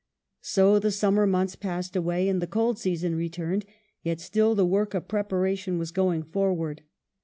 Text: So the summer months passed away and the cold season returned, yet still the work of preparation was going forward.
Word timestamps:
So 0.41 0.79
the 0.79 0.89
summer 0.89 1.27
months 1.27 1.55
passed 1.55 1.95
away 1.95 2.27
and 2.27 2.41
the 2.41 2.47
cold 2.47 2.79
season 2.79 3.13
returned, 3.15 3.65
yet 4.01 4.19
still 4.19 4.55
the 4.55 4.65
work 4.65 4.95
of 4.95 5.07
preparation 5.07 5.77
was 5.77 5.91
going 5.91 6.23
forward. 6.23 6.81